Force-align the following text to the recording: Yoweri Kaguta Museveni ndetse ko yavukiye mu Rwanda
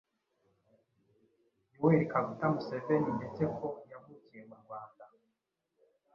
Yoweri 1.73 2.05
Kaguta 2.11 2.45
Museveni 2.53 3.09
ndetse 3.17 3.41
ko 3.57 3.67
yavukiye 3.91 4.41
mu 4.49 4.55
Rwanda 4.61 5.03